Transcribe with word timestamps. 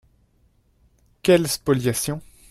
Quelle 1.21 1.47
spoliation 1.47 2.23